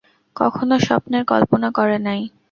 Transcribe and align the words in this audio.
কখনও 0.35 0.77
স্বপ্নেও 0.79 1.23
কল্পনা 1.31 1.67
করে 1.77 1.97
নাই। 2.07 2.21